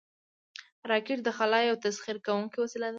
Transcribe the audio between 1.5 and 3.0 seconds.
یو تسخیر کوونکی وسیله ده